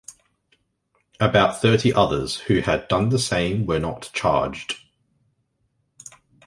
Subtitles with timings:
[1.19, 4.77] About thirty others who had done the same were not charged.